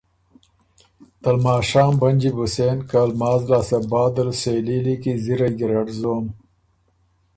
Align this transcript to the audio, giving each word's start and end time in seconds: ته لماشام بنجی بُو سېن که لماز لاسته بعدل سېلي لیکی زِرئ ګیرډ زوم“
ته 1.21 1.29
لماشام 1.35 1.93
بنجی 2.01 2.31
بُو 2.35 2.45
سېن 2.53 2.77
که 2.89 2.99
لماز 3.09 3.41
لاسته 3.49 3.77
بعدل 3.91 4.29
سېلي 4.41 4.77
لیکی 4.85 5.13
زِرئ 5.23 5.51
ګیرډ 5.57 5.87
زوم“ 5.99 6.25